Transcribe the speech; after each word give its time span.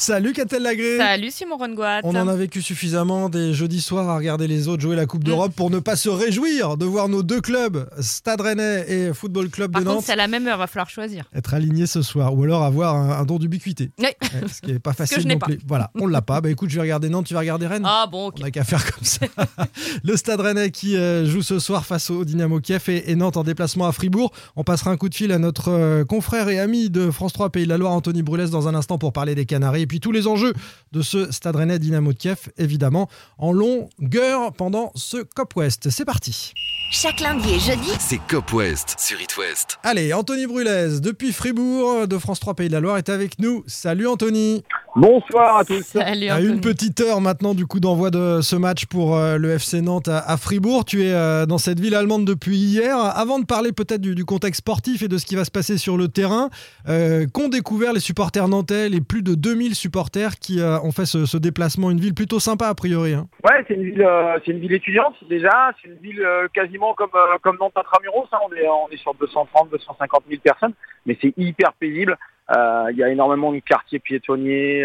Salut 0.00 0.32
Catel 0.32 0.62
Lagré 0.62 0.96
Salut 0.96 1.32
Simon 1.32 1.56
Rongoat. 1.56 2.02
On 2.04 2.14
en 2.14 2.28
a 2.28 2.36
vécu 2.36 2.62
suffisamment 2.62 3.28
des 3.28 3.52
jeudis 3.52 3.80
soirs 3.80 4.08
à 4.08 4.16
regarder 4.16 4.46
les 4.46 4.68
autres 4.68 4.80
jouer 4.80 4.94
la 4.94 5.06
Coupe 5.06 5.24
d'Europe 5.24 5.52
pour 5.56 5.70
ne 5.70 5.80
pas 5.80 5.96
se 5.96 6.08
réjouir 6.08 6.76
de 6.76 6.84
voir 6.84 7.08
nos 7.08 7.24
deux 7.24 7.40
clubs, 7.40 7.90
Stade 7.98 8.40
Rennais 8.40 8.84
et 8.88 9.12
Football 9.12 9.48
Club 9.50 9.72
Par 9.72 9.80
de 9.80 9.86
contre, 9.86 9.96
Nantes, 9.96 10.04
c'est 10.06 10.12
à 10.12 10.16
la 10.16 10.28
même 10.28 10.46
heure, 10.46 10.56
va 10.56 10.68
falloir 10.68 10.88
choisir. 10.88 11.24
être 11.34 11.52
alignés 11.52 11.88
ce 11.88 12.02
soir 12.02 12.32
ou 12.32 12.44
alors 12.44 12.62
avoir 12.62 12.94
un, 12.94 13.10
un 13.10 13.24
don 13.24 13.38
d'ubiquité. 13.38 13.90
Oui. 13.98 14.06
Ce 14.46 14.60
qui 14.60 14.72
n'est 14.72 14.78
pas 14.78 14.92
facile 14.94 15.26
non 15.26 15.36
plus. 15.40 15.58
Voilà, 15.66 15.90
on 15.96 16.06
l'a 16.06 16.22
pas. 16.22 16.40
Bah 16.40 16.48
écoute, 16.48 16.70
je 16.70 16.76
vais 16.76 16.82
regarder 16.82 17.08
Nantes, 17.08 17.26
tu 17.26 17.34
vas 17.34 17.40
regarder 17.40 17.66
Rennes. 17.66 17.82
Ah 17.84 18.06
bon, 18.10 18.28
ok. 18.28 18.36
On 18.38 18.42
n'a 18.44 18.52
qu'à 18.52 18.62
faire 18.62 18.84
comme 18.88 19.04
ça. 19.04 19.26
le 20.04 20.16
Stade 20.16 20.40
Rennais 20.40 20.70
qui 20.70 20.96
euh, 20.96 21.26
joue 21.26 21.42
ce 21.42 21.58
soir 21.58 21.84
face 21.84 22.08
au 22.10 22.24
Dynamo 22.24 22.60
Kiev 22.60 22.84
et, 22.86 23.10
et 23.10 23.16
Nantes 23.16 23.36
en 23.36 23.42
déplacement 23.42 23.88
à 23.88 23.92
Fribourg. 23.92 24.30
On 24.54 24.62
passera 24.62 24.92
un 24.92 24.96
coup 24.96 25.08
de 25.08 25.14
fil 25.16 25.32
à 25.32 25.40
notre 25.40 25.72
euh, 25.72 26.04
confrère 26.04 26.48
et 26.50 26.60
ami 26.60 26.88
de 26.88 27.10
France 27.10 27.32
3 27.32 27.50
Pays 27.50 27.64
de 27.64 27.68
la 27.68 27.78
Loire, 27.78 27.92
Anthony 27.92 28.22
Brulès, 28.22 28.50
dans 28.50 28.68
un 28.68 28.76
instant 28.76 28.96
pour 28.96 29.12
parler 29.12 29.34
des 29.34 29.44
Canaries 29.44 29.87
puis 29.88 29.98
tous 29.98 30.12
les 30.12 30.28
enjeux 30.28 30.52
de 30.92 31.02
ce 31.02 31.32
Stade 31.32 31.56
Rennais 31.56 31.80
Dynamo 31.80 32.12
de 32.12 32.18
Kiev, 32.18 32.38
évidemment, 32.56 33.08
en 33.38 33.50
longueur 33.52 34.52
pendant 34.52 34.92
ce 34.94 35.16
Cop 35.34 35.56
West. 35.56 35.90
C'est 35.90 36.04
parti. 36.04 36.52
Chaque 36.90 37.20
lundi 37.20 37.50
et 37.50 37.58
jeudi, 37.58 37.90
C'est 37.98 38.20
Cop 38.28 38.50
West 38.52 38.94
sur 38.98 39.20
It 39.20 39.36
West. 39.36 39.78
Allez, 39.82 40.14
Anthony 40.14 40.46
Brulès, 40.46 41.00
depuis 41.02 41.32
Fribourg, 41.32 42.06
de 42.08 42.16
France 42.18 42.40
3 42.40 42.54
Pays 42.54 42.68
de 42.68 42.72
la 42.72 42.80
Loire, 42.80 42.96
est 42.96 43.08
avec 43.10 43.38
nous. 43.38 43.62
Salut 43.66 44.06
Anthony. 44.06 44.62
Bonsoir 44.96 45.58
à 45.58 45.64
tous. 45.66 45.82
Salut 45.84 46.28
À 46.28 46.36
Anthony. 46.36 46.48
une 46.54 46.60
petite 46.62 47.00
heure 47.00 47.20
maintenant 47.20 47.54
du 47.54 47.66
coup 47.66 47.78
d'envoi 47.78 48.10
de 48.10 48.40
ce 48.42 48.56
match 48.56 48.86
pour 48.86 49.16
euh, 49.16 49.36
le 49.36 49.50
FC 49.50 49.82
Nantes 49.82 50.08
à, 50.08 50.18
à 50.18 50.36
Fribourg. 50.38 50.86
Tu 50.86 51.04
es 51.04 51.12
euh, 51.12 51.44
dans 51.44 51.58
cette 51.58 51.78
ville 51.78 51.94
allemande 51.94 52.24
depuis 52.24 52.56
hier. 52.56 52.96
Avant 52.98 53.38
de 53.38 53.44
parler 53.44 53.72
peut-être 53.72 54.00
du, 54.00 54.14
du 54.14 54.24
contexte 54.24 54.60
sportif 54.60 55.02
et 55.02 55.08
de 55.08 55.18
ce 55.18 55.26
qui 55.26 55.36
va 55.36 55.44
se 55.44 55.50
passer 55.50 55.76
sur 55.76 55.98
le 55.98 56.08
terrain, 56.08 56.48
euh, 56.88 57.26
qu'ont 57.26 57.48
découvert 57.48 57.92
les 57.92 58.00
supporters 58.00 58.48
nantais, 58.48 58.88
les 58.88 59.02
plus 59.02 59.22
de 59.22 59.34
2000 59.34 59.74
supporters 59.78 60.34
qui 60.40 60.60
euh, 60.60 60.78
ont 60.80 60.92
fait 60.92 61.06
ce, 61.06 61.24
ce 61.26 61.36
déplacement, 61.38 61.90
une 61.90 62.00
ville 62.00 62.14
plutôt 62.14 62.40
sympa 62.40 62.66
a 62.68 62.74
priori. 62.74 63.14
hein. 63.14 63.26
Ouais, 63.44 63.64
c'est 63.66 63.74
une 63.74 63.84
ville, 63.84 64.02
euh, 64.02 64.38
c'est 64.44 64.52
une 64.52 64.58
ville 64.58 64.72
étudiante 64.74 65.14
déjà. 65.28 65.72
C'est 65.80 65.88
une 65.88 65.96
ville 65.96 66.20
euh, 66.22 66.48
quasiment 66.52 66.94
comme 66.94 67.10
comme 67.42 67.56
Nantes 67.60 67.76
intramuros. 67.76 68.26
hein. 68.32 68.38
On 68.42 68.90
est 68.92 68.96
sur 68.98 69.14
230, 69.14 69.70
250 69.70 70.24
000 70.28 70.40
personnes, 70.42 70.74
mais 71.06 71.16
c'est 71.20 71.32
hyper 71.36 71.72
paisible. 71.74 72.16
Il 72.50 72.96
y 72.96 73.02
a 73.02 73.08
énormément 73.10 73.52
de 73.52 73.58
quartiers 73.60 73.98
piétonniers. 73.98 74.82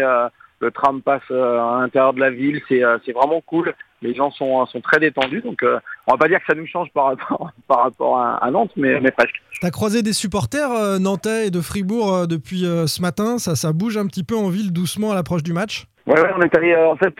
le 0.60 0.70
tram 0.70 1.02
passe 1.02 1.28
à 1.30 1.78
l'intérieur 1.80 2.12
de 2.14 2.20
la 2.20 2.30
ville. 2.30 2.60
C'est 2.68 2.82
c'est 3.04 3.12
vraiment 3.12 3.40
cool. 3.40 3.74
Les 4.04 4.14
gens 4.14 4.30
sont 4.30 4.64
sont 4.66 4.80
très 4.80 5.00
détendus. 5.00 5.40
Donc 5.40 5.62
euh, 5.62 5.78
on 6.06 6.12
va 6.12 6.18
pas 6.18 6.28
dire 6.28 6.38
que 6.38 6.46
ça 6.46 6.54
nous 6.54 6.66
change 6.66 6.90
par 6.92 7.06
rapport 7.06 7.50
par 7.68 7.82
rapport 7.84 8.18
à, 8.20 8.36
à 8.36 8.50
Nantes, 8.50 8.72
mais 8.76 9.00
mais 9.00 9.10
presque. 9.10 9.34
T'as 9.60 9.70
croisé 9.70 10.02
des 10.02 10.12
supporters 10.12 10.70
euh, 10.70 10.98
nantais 10.98 11.46
et 11.46 11.50
de 11.50 11.60
Fribourg 11.60 12.14
euh, 12.14 12.26
depuis 12.26 12.66
euh, 12.66 12.86
ce 12.86 13.00
matin? 13.00 13.38
Ça, 13.38 13.56
ça 13.56 13.72
bouge 13.72 13.96
un 13.96 14.06
petit 14.06 14.22
peu 14.24 14.36
en 14.36 14.48
ville 14.50 14.72
doucement 14.72 15.12
à 15.12 15.14
l'approche 15.14 15.42
du 15.42 15.52
match? 15.52 15.86
Ouais, 16.06 16.20
ouais, 16.20 16.30
on 16.36 16.42
est 16.42 16.54
allé 16.54 16.76
en 16.76 16.96
fait 16.96 17.16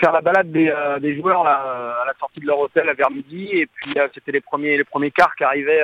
faire 0.00 0.10
la 0.12 0.20
balade 0.20 0.50
des, 0.50 0.72
des 1.00 1.14
joueurs 1.14 1.44
là, 1.44 1.94
à 2.02 2.06
la 2.06 2.12
sortie 2.18 2.40
de 2.40 2.46
leur 2.46 2.58
hôtel 2.58 2.92
vers 2.98 3.10
midi 3.12 3.48
et 3.52 3.66
puis 3.66 3.94
c'était 4.14 4.32
les 4.32 4.40
premiers 4.40 4.76
les 4.76 4.82
premiers 4.82 5.12
cars 5.12 5.32
qui 5.36 5.44
arrivaient 5.44 5.80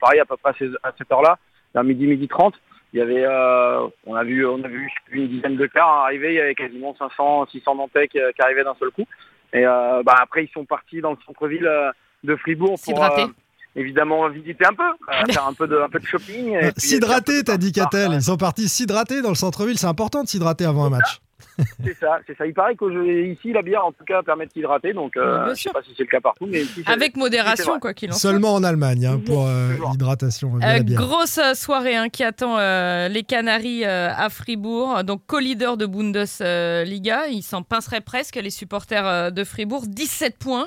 pareil 0.00 0.18
à 0.18 0.24
peu 0.24 0.36
près 0.36 0.50
à, 0.50 0.54
ces- 0.58 0.74
à 0.82 0.90
cette 0.98 1.12
heure-là 1.12 1.38
vers 1.72 1.84
midi 1.84 2.08
midi 2.08 2.26
30 2.26 2.54
il 2.92 2.98
y 2.98 3.00
avait 3.00 3.24
euh, 3.24 3.86
on 4.06 4.16
a 4.16 4.24
vu 4.24 4.44
on 4.44 4.60
a 4.64 4.66
vu 4.68 4.90
une 5.12 5.28
dizaine 5.28 5.54
de 5.56 5.66
cars 5.66 5.88
arriver 6.06 6.32
il 6.32 6.36
y 6.36 6.40
avait 6.40 6.56
quasiment 6.56 6.96
500 6.98 7.46
600 7.52 7.76
Nantais 7.76 8.08
qui, 8.08 8.18
qui 8.18 8.42
arrivaient 8.42 8.64
d'un 8.64 8.74
seul 8.80 8.90
coup 8.90 9.04
et 9.54 9.64
euh, 9.64 10.02
bah 10.04 10.16
après 10.20 10.44
ils 10.44 10.50
sont 10.52 10.64
partis 10.64 11.00
dans 11.00 11.12
le 11.12 11.16
centre-ville 11.24 11.66
euh, 11.66 11.90
de 12.24 12.36
Fribourg 12.36 12.70
pour 12.70 12.78
S'hydrater. 12.80 13.22
euh, 13.22 13.26
évidemment 13.80 14.28
visiter 14.28 14.66
un 14.66 14.74
peu 14.74 14.82
euh, 14.82 15.24
faire 15.32 15.46
un 15.46 15.54
peu 15.54 15.66
de 15.66 15.78
un 15.78 15.88
peu 15.88 16.00
de 16.00 16.06
shopping 16.06 16.58
S'hydrater, 16.76 17.42
t'as 17.44 17.56
dit 17.56 17.72
Catel. 17.72 18.12
Ils 18.12 18.22
sont 18.22 18.36
partis 18.36 18.68
s'hydrater 18.68 19.22
dans 19.22 19.30
le 19.30 19.34
centre-ville. 19.34 19.78
C'est 19.78 19.86
important 19.86 20.22
de 20.22 20.28
s'hydrater 20.28 20.64
avant 20.64 20.84
un 20.84 20.90
match. 20.90 21.20
C'est 21.84 21.96
ça, 21.98 22.18
c'est 22.26 22.36
ça. 22.36 22.46
Il 22.46 22.54
paraît 22.54 22.74
qu'ici, 22.76 23.52
la 23.52 23.62
bière, 23.62 23.84
en 23.84 23.92
tout 23.92 24.04
cas, 24.04 24.22
permet 24.22 24.46
de 24.46 24.52
s'hydrater. 24.52 24.92
Donc, 24.92 25.16
euh, 25.16 25.44
Bien 25.44 25.48
je 25.50 25.54
sais 25.54 25.60
sûr. 25.62 25.72
pas 25.72 25.82
si 25.82 25.90
c'est 25.96 26.02
le 26.04 26.08
cas 26.08 26.20
partout, 26.20 26.46
mais 26.46 26.62
ici, 26.62 26.82
Avec 26.86 27.16
modération, 27.16 27.78
quoi 27.78 27.94
qu'il 27.94 28.10
en 28.10 28.14
soit. 28.14 28.30
Seulement 28.30 28.54
en 28.54 28.64
Allemagne 28.64 29.06
hein, 29.06 29.20
pour 29.24 29.46
euh, 29.46 29.74
l'hydratation. 29.90 30.52
Euh, 30.62 30.80
grosse 30.82 31.38
euh, 31.38 31.54
soirée 31.54 31.96
hein, 31.96 32.08
qui 32.08 32.24
attend 32.24 32.58
euh, 32.58 33.08
les 33.08 33.22
Canaries 33.22 33.84
euh, 33.84 34.10
à 34.16 34.28
Fribourg. 34.30 35.04
Donc, 35.04 35.22
co-leader 35.26 35.76
de 35.76 35.86
Bundesliga. 35.86 37.26
Ils 37.28 37.42
s'en 37.42 37.62
pinceraient 37.62 38.00
presque, 38.00 38.36
les 38.36 38.50
supporters 38.50 39.06
euh, 39.06 39.30
de 39.30 39.44
Fribourg. 39.44 39.84
17 39.86 40.38
points. 40.38 40.66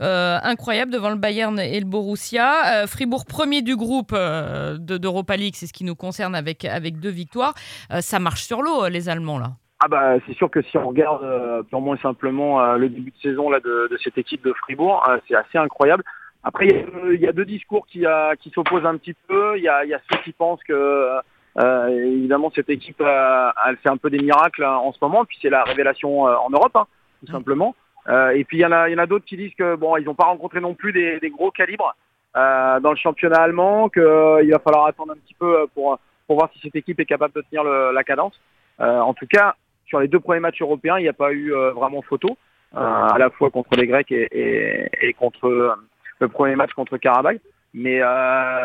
Euh, 0.00 0.38
incroyable 0.42 0.92
devant 0.92 1.10
le 1.10 1.16
Bayern 1.16 1.58
et 1.58 1.78
le 1.80 1.86
Borussia. 1.86 2.82
Euh, 2.82 2.86
Fribourg, 2.86 3.24
premier 3.24 3.62
du 3.62 3.76
groupe 3.76 4.12
euh, 4.14 4.76
de- 4.78 4.98
d'Europa 4.98 5.36
League. 5.36 5.54
C'est 5.56 5.66
ce 5.66 5.72
qui 5.72 5.84
nous 5.84 5.96
concerne 5.96 6.34
avec, 6.34 6.64
avec 6.64 6.98
deux 7.00 7.10
victoires. 7.10 7.54
Euh, 7.92 8.00
ça 8.00 8.18
marche 8.18 8.44
sur 8.44 8.62
l'eau, 8.62 8.88
les 8.88 9.08
Allemands, 9.08 9.38
là. 9.38 9.52
Ah 9.80 9.86
bah, 9.88 10.14
c'est 10.26 10.34
sûr 10.34 10.50
que 10.50 10.60
si 10.62 10.76
on 10.76 10.88
regarde 10.88 11.22
euh, 11.22 11.62
purement 11.62 11.94
et 11.94 11.98
simplement 11.98 12.60
euh, 12.60 12.76
le 12.78 12.88
début 12.88 13.12
de 13.12 13.16
saison 13.22 13.48
là, 13.48 13.60
de, 13.60 13.88
de 13.88 13.96
cette 13.98 14.18
équipe 14.18 14.42
de 14.44 14.52
Fribourg, 14.52 15.08
euh, 15.08 15.18
c'est 15.28 15.36
assez 15.36 15.56
incroyable. 15.56 16.02
Après, 16.42 16.66
il 16.66 16.72
y 16.72 16.74
a, 16.74 16.86
euh, 17.04 17.16
y 17.16 17.28
a 17.28 17.32
deux 17.32 17.44
discours 17.44 17.86
qui, 17.86 18.04
euh, 18.04 18.34
qui 18.40 18.50
s'opposent 18.50 18.86
un 18.86 18.96
petit 18.96 19.14
peu. 19.28 19.56
Il 19.56 19.62
y 19.62 19.68
a, 19.68 19.84
y 19.84 19.94
a 19.94 20.00
ceux 20.10 20.18
qui 20.24 20.32
pensent 20.32 20.62
que, 20.64 21.20
euh, 21.58 21.88
évidemment, 21.88 22.50
cette 22.54 22.70
équipe, 22.70 23.00
euh, 23.00 23.50
elle 23.68 23.76
fait 23.76 23.88
un 23.88 23.96
peu 23.96 24.10
des 24.10 24.18
miracles 24.18 24.64
hein, 24.64 24.76
en 24.76 24.92
ce 24.92 24.98
moment. 25.00 25.24
Puis 25.24 25.38
c'est 25.40 25.50
la 25.50 25.62
révélation 25.62 26.26
euh, 26.26 26.34
en 26.36 26.50
Europe, 26.50 26.74
hein, 26.74 26.86
tout 27.24 27.30
simplement. 27.30 27.76
Euh, 28.08 28.30
et 28.30 28.42
puis 28.44 28.56
il 28.58 28.60
y 28.60 28.66
en 28.66 28.72
a, 28.72 28.88
y 28.88 28.94
en 28.94 28.98
a 28.98 29.06
d'autres 29.06 29.26
qui 29.26 29.36
disent 29.36 29.54
que 29.54 29.76
bon, 29.76 29.96
ils 29.96 30.04
n'ont 30.04 30.14
pas 30.14 30.24
rencontré 30.24 30.60
non 30.60 30.74
plus 30.74 30.92
des, 30.92 31.20
des 31.20 31.30
gros 31.30 31.50
calibres 31.52 31.94
euh, 32.36 32.80
dans 32.80 32.90
le 32.90 32.96
championnat 32.96 33.42
allemand, 33.42 33.88
qu'il 33.90 34.02
va 34.02 34.58
falloir 34.64 34.86
attendre 34.86 35.12
un 35.12 35.16
petit 35.18 35.34
peu 35.34 35.66
pour, 35.74 35.98
pour 36.26 36.36
voir 36.36 36.50
si 36.52 36.60
cette 36.60 36.74
équipe 36.76 36.98
est 36.98 37.04
capable 37.04 37.34
de 37.34 37.42
tenir 37.42 37.62
le- 37.62 37.92
la 37.92 38.02
cadence. 38.02 38.40
Euh, 38.80 39.00
en 39.00 39.12
tout 39.12 39.26
cas, 39.26 39.56
sur 39.88 40.00
les 40.00 40.08
deux 40.08 40.20
premiers 40.20 40.40
matchs 40.40 40.60
européens, 40.60 40.98
il 40.98 41.02
n'y 41.02 41.08
a 41.08 41.14
pas 41.14 41.32
eu 41.32 41.52
euh, 41.52 41.72
vraiment 41.72 42.02
photo, 42.02 42.36
euh, 42.76 42.78
à 42.78 43.18
la 43.18 43.30
fois 43.30 43.50
contre 43.50 43.70
les 43.76 43.86
Grecs 43.86 44.12
et, 44.12 45.14
contre 45.18 45.48
euh, 45.48 45.74
le 46.20 46.28
premier 46.28 46.54
match 46.54 46.72
contre 46.74 46.98
Karabakh. 46.98 47.40
Mais, 47.74 48.00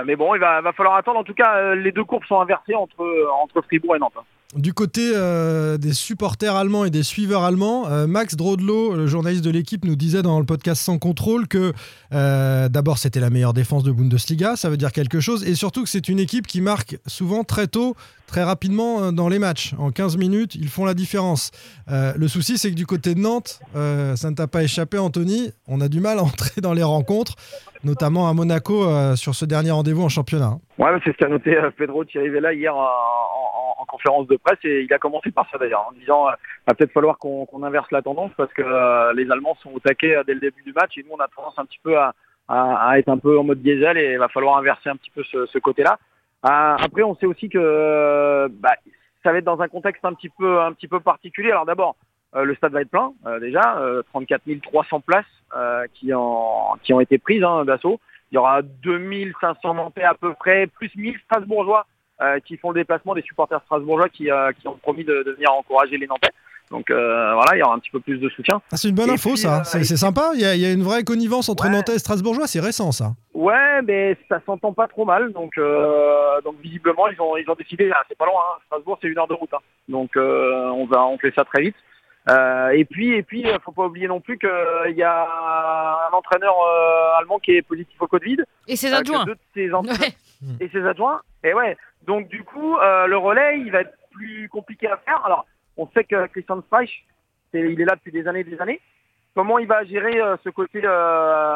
mais 0.06 0.16
bon, 0.16 0.34
il 0.34 0.40
va, 0.40 0.62
falloir 0.72 0.96
attendre. 0.96 1.20
En 1.20 1.24
tout 1.24 1.34
cas, 1.34 1.76
les 1.76 1.92
deux 1.92 2.06
courbes 2.06 2.24
sont 2.24 2.40
inversées 2.40 2.74
entre, 2.74 3.06
entre 3.42 3.62
Fribourg 3.62 3.96
et 3.96 4.00
Nantes. 4.00 4.18
Du 4.56 4.72
côté 4.74 5.14
euh, 5.16 5.80
des 5.80 5.94
supporters 5.94 6.56
allemands 6.56 6.86
et 6.86 6.92
des 6.92 7.02
suiveurs 7.02 7.42
allemands, 7.42 7.90
euh, 7.90 8.06
Max 8.06 8.36
Drodlo, 8.36 8.96
le 8.96 9.08
journaliste 9.08 9.44
de 9.44 9.50
l'équipe, 9.50 9.84
nous 9.84 9.96
disait 9.96 10.22
dans 10.22 10.40
le 10.40 10.46
podcast 10.46 10.80
Sans 10.80 11.00
Contrôle 11.00 11.48
que 11.48 11.74
euh, 12.14 12.70
d'abord 12.70 13.00
c'était 13.00 13.20
la 13.20 13.32
meilleure 13.32 13.54
défense 13.54 13.84
de 13.84 13.92
Bundesliga, 13.92 14.56
ça 14.56 14.70
veut 14.70 14.78
dire 14.78 14.92
quelque 14.92 15.20
chose, 15.20 15.44
et 15.48 15.56
surtout 15.56 15.82
que 15.82 15.90
c'est 15.90 16.08
une 16.08 16.20
équipe 16.20 16.46
qui 16.46 16.62
marque 16.62 17.00
souvent 17.08 17.44
très 17.44 17.66
tôt, 17.66 17.96
très 18.28 18.44
rapidement 18.44 19.12
dans 19.12 19.28
les 19.28 19.40
matchs. 19.40 19.74
En 19.80 19.90
15 19.90 20.18
minutes, 20.18 20.54
ils 20.54 20.70
font 20.70 20.86
la 20.86 20.94
différence. 20.94 21.50
Le 21.88 22.28
souci, 22.28 22.58
c'est 22.58 22.70
que 22.70 22.76
du 22.76 22.86
côté 22.86 23.16
de 23.16 23.20
Nantes, 23.20 23.60
ça 23.74 24.30
ne 24.30 24.36
t'a 24.36 24.48
pas 24.48 24.64
échappé, 24.64 24.98
Anthony, 24.98 25.52
on 25.68 25.82
a 25.82 25.88
du 25.88 26.00
mal 26.00 26.20
à 26.20 26.24
entrer 26.24 26.62
dans 26.62 26.74
les 26.74 26.84
rencontres, 26.84 27.36
notamment 27.84 28.30
à 28.30 28.34
Monaco 28.34 29.16
sur 29.16 29.36
ce 29.36 29.46
dernier 29.46 29.72
rendez-vous 29.72 30.04
en 30.04 30.10
championnat. 30.10 30.58
Ouais, 30.78 30.90
c'est 31.04 31.12
ce 31.12 31.18
qu'a 31.18 31.30
noté 31.30 31.56
Pedro 31.78 32.04
Chirivella 32.06 32.54
hier 32.54 32.76
en 32.76 33.53
conférence 33.94 34.28
de 34.28 34.38
presse 34.38 34.58
et 34.64 34.82
il 34.82 34.94
a 34.94 34.98
commencé 34.98 35.32
par 35.32 35.48
ça 35.52 35.58
d'ailleurs 35.60 35.88
en 35.88 35.92
disant 35.92 36.28
euh, 36.28 36.32
va 36.68 36.74
peut-être 36.74 36.92
falloir 36.92 37.20
qu'on 37.20 37.64
inverse 37.64 37.92
la 37.92 38.02
tendance 38.02 38.32
parce 38.36 38.52
que 38.54 38.64
euh, 38.64 39.14
les 39.14 39.30
Allemands 39.30 39.56
sont 39.62 39.72
au 39.72 39.80
taquet 39.80 40.16
euh, 40.16 40.24
dès 40.26 40.34
le 40.34 40.40
début 40.40 40.64
du 40.64 40.74
match 40.74 40.98
et 40.98 41.04
nous 41.04 41.12
on 41.14 41.20
a 41.20 41.28
tendance 41.28 41.58
un 41.58 41.66
petit 41.66 41.80
peu 41.84 41.96
à, 41.98 42.14
être 42.98 43.10
un 43.10 43.18
peu 43.20 43.38
en 43.38 43.44
mode 43.44 43.62
diesel 43.62 43.98
et 43.98 44.14
il 44.14 44.20
va 44.20 44.30
falloir 44.30 44.58
inverser 44.58 44.90
un 44.90 44.98
petit 44.98 45.12
peu 45.12 45.24
ce, 45.24 45.58
côté-là. 45.60 45.98
Après 46.42 47.04
on 47.04 47.16
sait 47.16 47.26
aussi 47.26 47.50
que 47.50 48.48
bah, 48.60 48.76
ça 49.24 49.32
va 49.32 49.38
être 49.38 49.46
dans 49.46 49.62
un 49.62 49.70
contexte 49.70 50.04
un 50.04 50.14
petit 50.14 50.30
peu 50.30 50.60
un 50.60 50.74
petit 50.74 50.88
peu 50.88 51.00
particulier. 51.00 51.52
Alors 51.52 51.66
d'abord 51.66 51.96
le 52.36 52.54
stade 52.56 52.74
va 52.74 52.82
être 52.82 52.90
plein 52.90 53.14
déjà, 53.40 53.78
euh, 53.78 54.02
34 54.10 54.42
300 54.62 55.00
places 55.02 55.26
qui, 55.94 56.14
en, 56.14 56.76
qui 56.84 56.94
ont 56.94 57.00
été 57.00 57.18
prises 57.18 57.44
hein, 57.44 57.64
d'assaut. 57.64 58.00
Il 58.32 58.36
y 58.36 58.38
aura 58.40 58.62
2500 58.62 59.76
Nantais 59.76 60.04
à 60.04 60.16
peu 60.16 60.34
près, 60.34 60.68
plus 60.68 60.92
1000 60.96 61.18
Strasbourgeois 61.26 61.86
qui 62.46 62.58
font 62.58 62.72
le 62.72 62.80
déplacement, 62.82 63.14
des 63.16 63.22
supporters 63.22 63.62
strasbourgeois 63.66 64.10
qui, 64.10 64.30
euh, 64.32 64.52
qui 64.60 64.68
ont 64.68 64.78
promis 64.78 65.04
de, 65.04 65.24
de 65.24 65.32
venir 65.32 65.52
encourager 65.54 65.98
les 65.98 66.08
Nantais. 66.08 66.30
Donc 66.72 66.90
euh, 66.90 67.34
voilà, 67.36 67.56
il 67.56 67.60
y 67.60 67.64
aura 67.64 67.76
un 67.76 67.80
petit 67.80 67.92
peu 67.92 68.00
plus 68.00 68.18
de 68.18 68.30
soutien. 68.30 68.62
Ah, 68.72 68.78
c'est 68.78 68.90
une 68.90 68.96
bonne 68.96 69.10
Et 69.10 69.14
info, 69.14 69.30
puis, 69.32 69.38
ça. 69.40 69.60
euh, 69.60 69.64
c'est 69.64 69.98
sympa. 69.98 70.32
Il 70.34 70.42
y, 70.42 70.46
a, 70.46 70.56
il 70.56 70.62
y 70.62 70.66
a 70.66 70.72
une 70.72 70.82
vraie 70.82 71.04
connivence 71.04 71.50
entre 71.50 71.66
Ouais. 71.66 71.72
Nantais 71.72 71.96
et 71.96 72.00
Strasbourgeois. 72.00 72.48
C'est 72.48 72.62
récent, 72.62 72.92
ça. 72.92 73.12
Ouais, 73.34 73.82
mais 73.84 74.18
ça 74.30 74.40
s'entend 74.46 74.74
pas 74.74 74.88
trop 74.88 75.06
mal. 75.06 75.34
Donc, 75.34 75.52
euh, 75.58 76.42
donc 76.42 76.56
visiblement, 76.64 77.08
ils 77.10 77.22
ont, 77.22 77.38
ils 77.38 77.48
ont 77.50 77.56
décidé. 77.56 77.92
ah, 77.94 78.02
c'est 78.10 78.18
pas 78.18 78.26
loin. 78.26 78.42
Hein, 78.42 78.60
Strasbourg, 78.68 78.98
c'est 79.02 79.08
une 79.08 79.20
heure 79.20 79.28
de 79.28 79.34
route. 79.36 79.54
hein. 79.54 79.60
Donc, 79.90 80.16
euh, 80.18 80.70
on 80.70 80.86
va, 80.86 81.06
on 81.06 81.18
fait 81.20 81.34
ça 81.36 81.44
très 81.44 81.62
vite. 81.62 81.76
Euh, 82.30 82.70
et 82.70 82.86
puis, 82.86 83.12
et 83.14 83.22
puis, 83.22 83.46
euh, 83.46 83.58
faut 83.64 83.74
pas 83.74 83.86
oublier 83.86 84.08
non 84.08 84.22
plus 84.22 84.40
qu'il 84.40 84.96
y 84.96 85.04
a 85.04 85.28
un 86.10 86.16
entraîneur 86.16 86.56
euh, 86.56 87.20
allemand 87.20 87.38
qui 87.40 87.52
est 87.52 87.62
positif 87.62 88.02
au 88.02 88.08
Covid. 88.08 88.38
Et 88.68 88.78
ses 88.78 88.94
euh, 88.94 88.98
adjoints. 89.00 89.26
deux 89.26 89.34
de 89.36 89.40
ses 89.54 89.74
entraîneurs- 89.74 90.00
Ouais. 90.02 90.14
Et 90.60 90.70
ses 90.70 90.86
adjoints. 90.86 91.22
Et 91.44 91.54
ouais, 91.54 91.78
donc 92.08 92.28
du 92.30 92.44
coup, 92.44 92.78
euh, 92.78 93.08
le 93.08 93.18
relais, 93.18 93.60
il 93.60 93.72
va 93.72 93.82
être 93.82 93.94
plus 94.12 94.48
compliqué 94.50 94.88
à 94.88 94.98
faire. 94.98 95.26
Alors, 95.26 95.46
on 95.78 95.88
sait 95.94 96.04
que 96.04 96.28
Christian 96.28 96.62
Streich, 96.68 97.06
il 97.54 97.80
est 97.82 97.86
là 97.86 97.96
depuis 97.96 98.12
des 98.12 98.28
années 98.28 98.42
et 98.42 98.44
des 98.44 98.60
années. 98.62 98.80
Comment 99.36 99.58
il 99.60 99.68
va 99.68 99.84
gérer 99.84 100.20
euh, 100.22 100.36
ce 100.44 100.50
côté 100.50 100.82
euh, 100.84 101.56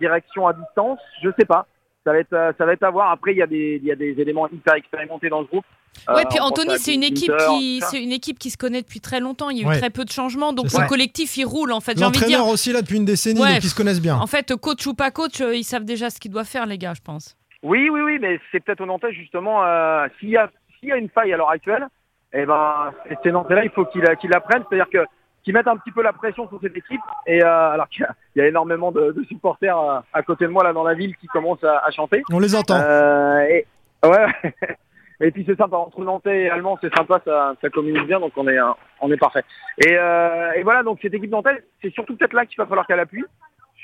direction 0.00 0.46
à 0.46 0.52
distance? 0.52 0.98
Je 1.22 1.30
sais 1.38 1.44
pas. 1.46 1.66
Ça 2.04 2.12
va 2.12 2.18
être, 2.18 2.32
euh, 2.32 2.52
ça 2.58 2.64
va 2.66 2.72
être 2.72 2.82
à 2.82 2.90
voir. 2.90 3.10
Après, 3.12 3.32
il 3.32 3.38
y 3.38 3.42
a 3.42 3.46
des, 3.46 3.78
il 3.80 3.86
y 3.86 3.92
a 3.92 3.94
des 3.96 4.14
éléments 4.18 4.48
hyper 4.48 4.74
expérimentés 4.74 5.28
dans 5.28 5.42
ce 5.44 5.48
groupe. 5.48 5.64
Ouais, 6.08 6.22
Euh, 6.22 6.24
puis 6.28 6.40
Anthony, 6.40 6.78
c'est 6.78 6.94
une 6.94 7.02
équipe 7.04 7.32
qui, 7.50 7.80
c'est 7.82 8.02
une 8.02 8.12
équipe 8.12 8.38
qui 8.38 8.50
se 8.50 8.56
connaît 8.56 8.80
depuis 8.80 9.00
très 9.00 9.20
longtemps. 9.20 9.50
Il 9.50 9.58
y 9.58 9.60
a 9.60 9.64
eu 9.64 9.68
Ouais. 9.68 9.78
très 9.78 9.90
peu 9.90 10.04
de 10.04 10.10
changements, 10.10 10.52
donc 10.54 10.64
le 10.64 10.70
ça. 10.70 10.86
collectif 10.86 11.36
il 11.36 11.44
roule 11.44 11.70
en 11.70 11.80
fait. 11.80 11.96
J'ai 11.98 12.04
envie 12.04 12.12
de 12.18 12.24
dire. 12.24 12.38
L'entraîneur 12.38 12.52
aussi 12.52 12.72
là 12.72 12.80
depuis 12.80 12.96
une 12.96 13.04
décennie, 13.04 13.40
Ouais. 13.40 13.52
donc 13.54 13.62
ils 13.64 13.68
se 13.68 13.74
connaissent 13.74 14.00
bien. 14.00 14.16
En 14.16 14.26
fait, 14.26 14.56
coach 14.56 14.84
ou 14.86 14.94
pas 14.94 15.10
coach, 15.10 15.40
ils 15.40 15.62
savent 15.64 15.84
déjà 15.84 16.08
ce 16.08 16.18
qu'ils 16.18 16.30
doivent 16.30 16.46
faire, 16.48 16.64
les 16.66 16.78
gars, 16.78 16.94
je 16.94 17.02
pense. 17.02 17.36
Oui, 17.62 17.88
oui, 17.90 18.00
oui, 18.00 18.18
mais 18.20 18.40
c'est 18.50 18.60
peut-être 18.60 18.80
au 18.80 18.86
Nantais 18.86 19.12
justement. 19.12 19.64
euh, 19.64 20.06
s'il 20.18 20.30
y 20.30 20.36
a, 20.36 20.50
s'il 20.78 20.88
y 20.88 20.92
a 20.92 20.96
une 20.96 21.08
faille 21.08 21.32
à 21.32 21.36
l'heure 21.36 21.50
actuelle, 21.50 21.86
eh 22.32 22.44
ben, 22.46 22.92
c'est- 23.08 23.18
ces 23.22 23.32
Nantais-là, 23.32 23.64
il 23.64 23.70
faut 23.70 23.84
qu'ils 23.86 24.04
qu'ils 24.20 24.30
la 24.30 24.40
prennent, 24.40 24.64
c'est-à-dire 24.68 24.90
que 24.90 25.04
qu'ils 25.44 25.54
mettent 25.54 25.66
un 25.68 25.76
petit 25.76 25.90
peu 25.90 26.02
la 26.02 26.12
pression 26.12 26.48
sur 26.48 26.60
cette 26.60 26.76
équipe. 26.76 27.00
Et 27.26 27.42
euh, 27.42 27.70
alors 27.70 27.88
qu'il 27.88 28.02
y 28.02 28.04
a- 28.04 28.14
il 28.36 28.38
y 28.40 28.44
a 28.44 28.48
énormément 28.48 28.90
de, 28.92 29.12
de 29.12 29.24
supporters 29.24 29.78
euh, 29.78 29.98
à 30.12 30.22
côté 30.22 30.44
de 30.46 30.50
moi 30.50 30.62
là 30.64 30.72
dans 30.72 30.84
la 30.84 30.94
ville 30.94 31.16
qui 31.16 31.26
commencent 31.28 31.64
à, 31.64 31.78
à 31.84 31.90
chanter. 31.90 32.22
On 32.32 32.38
les 32.38 32.54
entend. 32.54 32.76
Euh, 32.80 33.40
et, 33.40 33.66
ouais. 34.04 34.26
et 35.20 35.30
puis 35.30 35.44
c'est 35.46 35.56
sympa 35.58 35.76
entre 35.76 36.00
Nantais 36.00 36.42
et 36.44 36.50
Allemand, 36.50 36.78
c'est 36.80 36.94
sympa, 36.96 37.20
ça, 37.24 37.54
ça 37.60 37.70
communique 37.70 38.06
bien, 38.06 38.18
donc 38.20 38.32
on 38.36 38.46
est, 38.48 38.58
on 39.00 39.10
est 39.12 39.16
parfait. 39.16 39.42
Et, 39.84 39.96
euh, 39.96 40.52
et 40.56 40.62
voilà, 40.64 40.82
donc 40.82 40.98
cette 41.02 41.14
équipe 41.14 41.30
nantaise, 41.30 41.62
c'est 41.80 41.90
surtout 41.92 42.16
peut-être 42.16 42.32
là 42.34 42.44
qu'il 42.46 42.56
va 42.58 42.66
falloir 42.66 42.86
qu'elle 42.86 43.00
appuie 43.00 43.24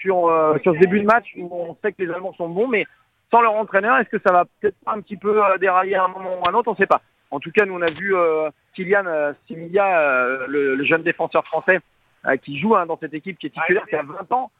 sur 0.00 0.28
euh, 0.28 0.56
sur 0.62 0.74
ce 0.74 0.78
début 0.78 1.00
de 1.00 1.06
match 1.06 1.26
où 1.36 1.48
on 1.52 1.76
sait 1.82 1.92
que 1.92 2.02
les 2.02 2.10
Allemands 2.12 2.34
sont 2.34 2.48
bons, 2.48 2.68
mais 2.68 2.86
sans 3.30 3.40
leur 3.42 3.52
entraîneur, 3.54 3.98
est-ce 3.98 4.08
que 4.08 4.22
ça 4.26 4.32
va 4.32 4.44
peut-être 4.60 4.76
pas 4.84 4.92
un 4.92 5.00
petit 5.00 5.16
peu 5.16 5.44
euh, 5.44 5.58
dérailler 5.58 5.96
à 5.96 6.04
un 6.04 6.08
moment 6.08 6.38
ou 6.40 6.46
à 6.46 6.50
un 6.50 6.54
autre? 6.54 6.68
On 6.68 6.72
ne 6.72 6.76
sait 6.76 6.86
pas. 6.86 7.02
En 7.30 7.40
tout 7.40 7.50
cas, 7.50 7.66
nous 7.66 7.74
on 7.74 7.82
a 7.82 7.90
vu 7.90 8.16
euh, 8.16 8.48
Kylian 8.74 9.04
euh, 9.06 9.32
euh, 9.50 10.46
le, 10.48 10.74
le 10.76 10.84
jeune 10.84 11.02
défenseur 11.02 11.44
français 11.44 11.80
euh, 12.26 12.36
qui 12.36 12.58
joue 12.58 12.74
hein, 12.74 12.86
dans 12.86 12.96
cette 12.98 13.12
équipe 13.12 13.38
qui 13.38 13.46
est 13.48 13.50
titulaire, 13.50 13.84
qui 13.86 13.96
a 13.96 14.02
20 14.02 14.32
ans 14.32 14.50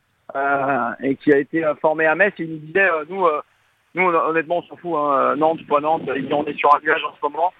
et 1.03 1.17
qui 1.17 1.33
a 1.33 1.39
été 1.39 1.65
formé 1.81 2.05
à 2.05 2.15
Metz. 2.15 2.35
Et 2.39 2.43
il 2.43 2.51
nous 2.53 2.59
disait, 2.59 2.89
nous, 3.09 3.25
nous 3.95 4.03
on- 4.03 4.15
honnêtement, 4.15 4.59
on 4.59 4.63
s'en 4.65 4.77
fout. 4.77 4.93
Hein, 4.97 5.37
Nantes, 5.37 5.67
pas 5.67 5.81
Nantes, 5.81 6.03
on 6.07 6.45
est 6.45 6.59
sur 6.59 6.75
un 6.75 6.81
nuage 6.81 7.03
en 7.05 7.15
ce 7.15 7.21
moment. 7.23 7.53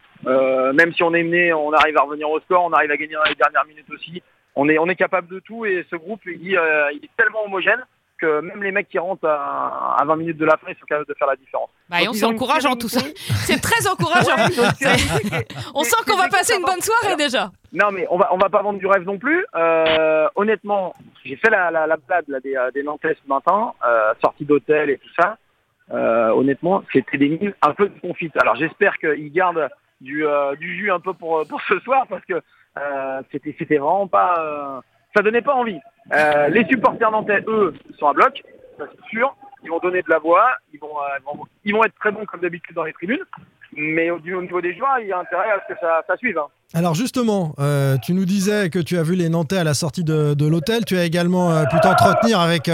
Même 0.75 0.93
si 0.93 1.03
on 1.03 1.15
est 1.15 1.23
mené, 1.23 1.55
on 1.55 1.73
arrive 1.73 1.97
à 1.97 2.03
revenir 2.03 2.29
au 2.29 2.39
score, 2.41 2.65
on 2.65 2.73
arrive 2.75 2.91
à 2.91 2.97
gagner 2.99 3.15
dans 3.15 3.23
les 3.25 3.35
dernières 3.37 3.65
minutes 3.65 3.89
aussi. 3.91 4.23
On 4.57 4.69
est, 4.69 4.77
on 4.79 4.87
est 4.87 4.97
capable 4.97 5.29
de 5.29 5.39
tout 5.41 5.65
et 5.65 5.87
ce 5.89 5.97
groupe, 5.97 6.21
il, 6.27 6.43
il 6.51 7.01
est 7.03 7.17
tellement 7.17 7.45
homogène 7.47 7.83
que 8.19 8.41
même 8.41 8.63
les 8.63 8.73
mecs 8.73 8.89
qui 8.89 8.99
rentrent 8.99 9.27
à, 9.29 9.97
à 10.01 10.05
20 10.05 10.17
minutes 10.17 10.37
de 10.37 10.45
la 10.45 10.57
fin, 10.57 10.67
ils 10.69 10.77
sont 10.79 10.87
capables 10.87 11.09
de 11.09 11.15
faire 11.15 11.29
la 11.29 11.37
différence. 11.37 11.71
Bah, 11.89 12.03
et 12.03 12.09
on 12.09 12.13
s'encourage 12.13 12.67
en 12.67 12.77
tout 12.77 12.89
ça. 12.89 13.01
C'est 13.47 13.61
très 13.61 13.89
encourageant. 13.89 14.37
Ouais, 14.37 14.71
sérénité. 14.77 15.47
On 15.75 15.83
sent 15.85 15.97
qu'on 16.07 16.17
va 16.17 16.29
passer 16.29 16.55
une 16.57 16.65
bonne 16.65 16.81
soirée 16.83 17.17
déjà. 17.17 17.51
Non 17.73 17.91
mais 17.93 18.07
on 18.11 18.17
va 18.17 18.29
on 18.33 18.39
va 18.39 18.49
pas 18.49 18.63
vendre 18.63 18.79
du 18.79 18.87
rêve 18.87 19.03
non 19.05 19.19
plus. 19.19 19.45
Euh, 19.55 20.27
honnêtement, 20.37 20.95
j'ai 21.25 21.37
fait 21.37 21.51
la, 21.51 21.71
la, 21.71 21.87
la 21.87 21.97
balade 21.97 22.25
là, 22.29 22.41
des, 22.41 22.57
euh, 22.57 22.71
des 22.71 22.83
Nantais 22.83 23.17
ce 23.23 23.29
matin, 23.29 23.73
euh, 23.87 24.13
sortie 24.23 24.45
d'hôtel 24.45 24.91
et 24.91 24.99
tout 24.99 25.11
ça. 25.19 25.37
Euh, 25.93 26.31
honnêtement, 26.31 26.83
c'était 26.93 27.19
des 27.19 27.29
mille 27.29 27.55
un 27.63 27.73
peu 27.75 27.89
de 27.89 28.01
confit. 28.01 28.31
Alors 28.41 28.57
j'espère 28.57 28.97
qu'ils 28.99 29.33
gardent 29.33 29.69
du, 30.01 30.27
euh, 30.27 30.55
du 30.57 30.77
jus 30.77 30.91
un 30.91 31.01
peu 31.01 31.13
pour, 31.15 31.47
pour 31.47 31.61
ce 31.63 31.79
soir 31.81 32.07
parce 32.09 32.25
que 32.25 32.35
euh, 32.79 33.23
c'était 33.33 33.55
c'était 33.59 33.79
vraiment 33.79 34.07
pas 34.07 34.35
euh, 34.39 34.81
ça 35.19 35.23
donnait 35.23 35.43
pas 35.43 35.55
envie. 35.55 35.81
Euh, 36.13 36.49
les 36.49 36.65
supporters 36.67 37.11
nantais, 37.11 37.43
eux, 37.49 37.75
sont 37.99 38.07
à 38.07 38.13
bloc, 38.13 38.41
ça 38.79 38.85
c'est 38.91 39.09
sûr. 39.11 39.35
Ils 39.65 39.71
vont 39.71 39.81
donner 39.81 40.03
de 40.03 40.09
la 40.09 40.21
voix, 40.21 40.47
ils 40.73 40.79
vont, 40.79 40.95
euh, 40.97 41.85
être 41.85 41.95
très 41.99 42.13
bons 42.13 42.25
comme 42.25 42.41
d'habitude 42.41 42.77
dans 42.77 42.85
les 42.85 42.93
tribunes. 42.93 43.25
Mais 43.77 44.11
au, 44.11 44.17
au 44.17 44.43
niveau 44.43 44.61
des 44.61 44.75
joueurs, 44.77 44.99
il 45.01 45.09
y 45.09 45.13
a 45.13 45.19
intérêt 45.19 45.51
à 45.51 45.61
ce 45.69 45.75
que 45.75 45.81
ça, 45.81 46.17
suive. 46.17 46.39
hein. 46.39 46.47
Alors 46.73 46.95
justement, 46.95 47.55
euh, 47.59 47.97
tu 48.03 48.15
nous 48.15 48.25
disais 48.25 48.71
que 48.71 48.79
tu 48.79 48.97
as 48.97 49.03
vu 49.03 49.17
les 49.17 49.29
Nantais 49.29 49.59
à 49.59 49.65
la 49.65 49.75
sortie 49.75 50.05
de, 50.05 50.49
l'hôtel. 50.49 50.85
Tu 50.85 50.97
as 50.97 51.05
également 51.05 51.65
pu 51.67 51.79
t'entretenir 51.81 52.41
avec 52.41 52.71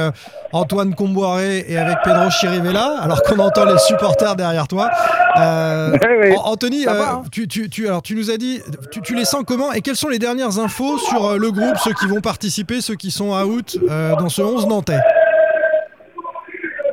Antoine 0.52 0.94
Comboiré 0.94 1.64
et 1.66 1.78
avec 1.78 1.96
Pedro 2.04 2.28
Chirivella, 2.30 2.98
alors 3.00 3.22
qu'on 3.22 3.38
entend 3.38 3.64
les 3.64 3.78
supporters 3.78 4.36
derrière 4.36 4.68
toi? 4.68 4.90
Euh, 5.36 5.92
Anthony, 6.44 6.86
euh, 6.86 6.90
hein. 6.92 7.22
tu, 7.32 7.48
tu- 7.48 7.68
tu- 7.68 7.86
alors, 7.88 8.02
tu 8.02 8.14
nous 8.14 8.30
as 8.30 8.36
dit, 8.36 8.60
tu, 8.92 9.00
tu 9.02 9.14
les 9.14 9.24
sens 9.24 9.42
comment 9.46 9.72
et 9.72 9.80
quelles 9.80 9.96
sont 9.96 10.08
les 10.08 10.18
dernières 10.18 10.58
infos 10.58 10.98
sur 10.98 11.24
euh, 11.26 11.38
le 11.38 11.50
groupe, 11.50 11.76
ceux 11.78 11.92
qui 11.92 12.06
vont 12.06 12.20
participer, 12.20 12.80
ceux 12.80 12.94
qui 12.94 13.10
sont 13.10 13.30
out 13.30 13.76
euh, 13.90 14.14
dans 14.16 14.28
ce 14.28 14.42
11 14.42 14.66
Nantais? 14.66 15.00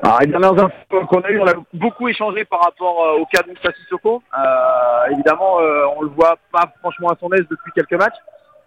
Alors, 0.03 0.19
les 0.21 0.27
dernières 0.27 0.53
infos 0.53 1.05
qu'on 1.07 1.21
a 1.21 1.29
eues, 1.29 1.39
on 1.39 1.47
a 1.47 1.53
beaucoup 1.73 2.07
échangé 2.07 2.43
par 2.45 2.61
rapport 2.61 3.03
euh, 3.05 3.19
au 3.19 3.25
cas 3.27 3.43
de 3.43 3.49
Moussa 3.49 3.71
Sissoko. 3.79 4.23
Euh, 4.38 5.11
évidemment, 5.11 5.59
euh, 5.59 5.83
on 5.95 6.01
le 6.01 6.09
voit 6.09 6.37
pas 6.51 6.71
franchement 6.79 7.09
à 7.09 7.17
son 7.19 7.31
aise 7.33 7.45
depuis 7.49 7.71
quelques 7.75 7.94
matchs. 7.94 8.17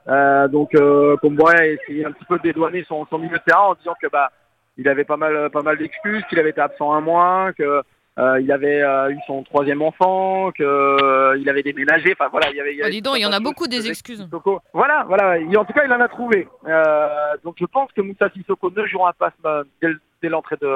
Euh, 0.07 0.47
donc, 0.49 0.75
euh, 0.75 1.17
comme 1.17 1.35
moi, 1.35 1.53
a 1.59 1.65
essayé 1.67 2.05
un 2.05 2.13
petit 2.13 2.25
peu 2.27 2.37
de 2.39 2.43
dédouaner 2.43 2.85
son, 2.87 3.05
son 3.11 3.19
milieu 3.19 3.37
de 3.39 3.43
terrain 3.45 3.63
en 3.69 3.75
disant 3.75 3.95
que 4.01 4.07
bah, 4.09 4.31
il 4.77 4.87
avait 4.89 5.05
pas 5.05 5.17
mal, 5.17 5.51
pas 5.51 5.63
mal 5.63 5.77
d'excuses, 5.79 6.23
qu'il 6.29 6.39
avait 6.39 6.51
été 6.51 6.61
absent 6.61 6.93
un 6.93 7.01
mois, 7.01 7.51
que 7.59 7.83
euh, 8.19 8.41
il 8.41 8.51
avait 8.53 8.81
euh, 8.83 9.11
eu 9.11 9.19
son 9.27 9.43
troisième 9.43 9.83
enfant, 9.83 10.53
que 10.53 10.63
euh, 10.63 11.37
il 11.39 11.49
avait 11.49 11.63
déménagé. 11.63 12.13
Enfin 12.13 12.29
voilà, 12.31 12.51
il 12.51 12.57
y 12.57 12.61
avait. 12.61 12.73
il 12.75 12.77
y 12.79 12.81
Oh, 12.81 12.85
avait 12.85 12.93
dis 12.93 13.03
donc, 13.03 13.17
il 13.17 13.23
y 13.23 13.27
en 13.27 13.33
a 13.33 13.41
beaucoup 13.41 13.67
des 13.67 13.89
excuses. 13.89 14.23
Sissoko. 14.23 14.61
Voilà, 14.73 15.05
voilà. 15.09 15.39
Il- 15.39 15.57
en 15.59 15.65
tout 15.65 15.73
cas, 15.73 15.83
il 15.85 15.93
en 15.93 16.01
a 16.01 16.09
trouvé. 16.09 16.47
Euh, 16.67 17.09
donc, 17.43 17.57
je 17.59 17.65
pense 17.67 17.91
que 17.93 18.01
Moussa 18.01 18.31
Sissoko 18.31 18.71
ne 18.71 18.87
jouera 18.87 19.13
pas 19.15 19.33
euh, 19.47 19.65
dès, 19.83 19.89
dès 20.23 20.29
l'entrée 20.29 20.57
de 20.61 20.73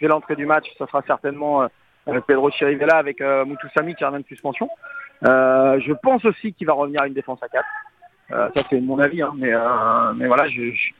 dès 0.00 0.08
l'entrée 0.08 0.34
du 0.36 0.44
match. 0.46 0.66
Ça 0.78 0.86
sera 0.86 1.02
certainement 1.06 1.62
euh, 1.62 1.66
euh, 2.08 2.20
Pedro 2.20 2.50
Chirivella 2.50 2.96
avec 2.96 3.20
euh, 3.20 3.44
Moutou 3.44 3.68
Sami 3.76 3.94
qui 3.94 4.04
revient 4.04 4.22
de 4.22 4.28
suspension. 4.28 4.68
Euh, 5.26 5.78
je 5.80 5.92
pense 5.92 6.24
aussi 6.24 6.52
qu'il 6.52 6.66
va 6.66 6.72
revenir 6.74 7.02
à 7.02 7.06
une 7.06 7.14
défense 7.14 7.42
à 7.42 7.48
4. 7.48 7.64
Euh, 8.32 8.48
ça, 8.54 8.62
c'est 8.68 8.80
mon 8.80 8.98
avis, 8.98 9.22
hein, 9.22 9.32
mais 9.36 9.52
euh, 9.54 10.12
mais 10.16 10.26
voilà, 10.26 10.48
je, 10.48 10.72
je- 10.72 10.92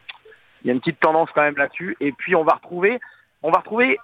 il 0.62 0.68
y 0.68 0.70
a 0.70 0.72
une 0.72 0.80
petite 0.80 1.00
tendance 1.00 1.28
quand 1.34 1.42
même 1.42 1.56
là-dessus. 1.56 1.96
Et 2.00 2.12
puis, 2.12 2.34
on 2.36 2.44
va 2.44 2.54
retrouver, 2.54 2.98
on 3.42 3.50
va 3.50 3.58
retrouver 3.58 3.98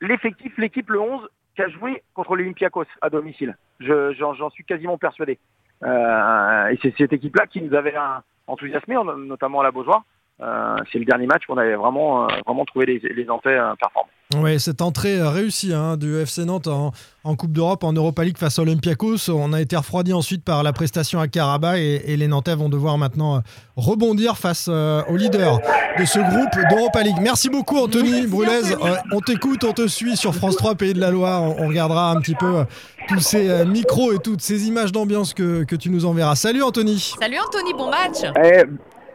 l'effectif, 0.00 0.56
l'équipe 0.58 0.88
le 0.90 1.00
11 1.00 1.28
qui 1.54 1.62
a 1.62 1.68
joué 1.68 2.02
contre 2.14 2.36
l'Olympiakos 2.36 2.84
à 3.00 3.10
domicile. 3.10 3.56
Je- 3.80 4.12
J'en 4.14 4.34
j'en 4.34 4.50
suis 4.50 4.64
quasiment 4.64 4.98
persuadé. 4.98 5.38
Euh, 5.82 6.66
et 6.68 6.78
c'est 6.82 6.94
cette 6.96 7.12
équipe-là 7.12 7.46
qui 7.46 7.62
nous 7.62 7.74
avait 7.74 7.96
euh, 7.96 8.00
enthousiasmé, 8.46 8.96
en- 8.96 9.04
notamment 9.04 9.60
à 9.60 9.64
la 9.64 9.70
Beaujoire. 9.70 10.04
Euh, 10.40 10.76
c'est 10.92 10.98
le 10.98 11.04
dernier 11.04 11.26
match 11.26 11.46
qu'on 11.46 11.56
avait 11.56 11.74
vraiment, 11.76 12.24
euh, 12.24 12.34
vraiment 12.46 12.64
trouvé 12.66 12.86
les, 12.86 12.98
les 12.98 13.26
euh, 13.28 13.74
performants. 13.76 14.10
Oui, 14.34 14.58
cette 14.58 14.82
entrée 14.82 15.18
euh, 15.20 15.30
réussie 15.30 15.72
hein, 15.72 15.96
du 15.96 16.16
FC 16.18 16.44
Nantes 16.44 16.66
en, 16.66 16.90
en 17.22 17.36
Coupe 17.36 17.52
d'Europe, 17.52 17.84
en 17.84 17.92
Europa 17.92 18.24
League 18.24 18.38
face 18.38 18.58
à 18.58 18.62
Olympiakos. 18.62 19.30
On 19.30 19.52
a 19.52 19.60
été 19.60 19.76
refroidi 19.76 20.12
ensuite 20.12 20.42
par 20.42 20.64
la 20.64 20.72
prestation 20.72 21.20
à 21.20 21.28
Karabakh 21.28 21.78
et, 21.78 22.12
et 22.12 22.16
les 22.16 22.26
Nantais 22.26 22.56
vont 22.56 22.68
devoir 22.68 22.98
maintenant 22.98 23.36
euh, 23.36 23.40
rebondir 23.76 24.36
face 24.36 24.66
euh, 24.68 25.02
au 25.08 25.16
leader 25.16 25.60
de 25.98 26.04
ce 26.04 26.18
groupe 26.18 26.68
d'Europa 26.70 27.02
League. 27.04 27.18
Merci 27.20 27.48
beaucoup 27.48 27.78
Anthony 27.78 28.26
Brulez. 28.26 28.72
Euh, 28.72 28.96
on 29.12 29.20
t'écoute, 29.20 29.62
on 29.62 29.72
te 29.72 29.86
suit 29.86 30.16
sur 30.16 30.34
France 30.34 30.56
3 30.56 30.74
Pays 30.74 30.92
de 30.92 31.00
la 31.00 31.12
Loire. 31.12 31.42
On, 31.42 31.62
on 31.64 31.68
regardera 31.68 32.10
un 32.10 32.20
petit 32.20 32.34
peu 32.34 32.56
euh, 32.56 32.64
tous 33.08 33.20
ces 33.20 33.48
euh, 33.48 33.64
micros 33.64 34.12
et 34.12 34.18
toutes 34.18 34.42
ces 34.42 34.66
images 34.66 34.90
d'ambiance 34.90 35.34
que, 35.34 35.62
que 35.62 35.76
tu 35.76 35.88
nous 35.88 36.04
enverras. 36.04 36.34
Salut 36.34 36.62
Anthony. 36.64 37.14
Salut 37.20 37.38
Anthony, 37.38 37.72
bon 37.74 37.90
match. 37.90 38.18
Eh, 38.44 38.64